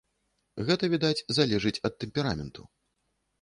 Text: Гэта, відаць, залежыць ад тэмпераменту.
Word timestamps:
Гэта, 0.69 0.89
відаць, 0.93 1.25
залежыць 1.37 1.73
ад 1.91 2.01
тэмпераменту. 2.05 2.67